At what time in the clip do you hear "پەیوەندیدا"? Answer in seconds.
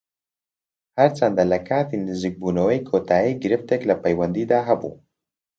4.03-4.59